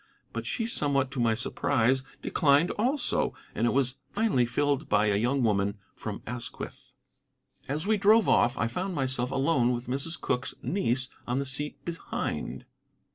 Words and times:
But 0.33 0.47
she, 0.47 0.65
somewhat 0.65 1.11
to 1.11 1.19
my 1.19 1.35
surprise, 1.35 2.01
declined 2.23 2.71
also, 2.71 3.35
and 3.53 3.67
it 3.67 3.69
was 3.69 3.97
finally 4.13 4.47
filled 4.47 4.89
by 4.89 5.05
a 5.05 5.15
young 5.15 5.43
woman 5.43 5.77
from 5.93 6.23
Asquith. 6.25 6.93
As 7.67 7.85
we 7.85 7.97
drove 7.97 8.27
off 8.27 8.57
I 8.57 8.67
found 8.67 8.95
myself 8.95 9.29
alone 9.29 9.73
with 9.73 9.85
Mrs. 9.85 10.19
Cooke's 10.19 10.55
niece 10.63 11.07
on 11.27 11.37
the 11.37 11.45
seat 11.45 11.85
behind. 11.85 12.65